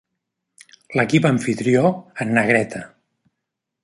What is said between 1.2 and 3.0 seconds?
amfitrió en negreta.